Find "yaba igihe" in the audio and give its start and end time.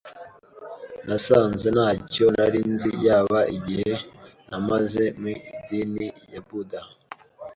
3.05-3.91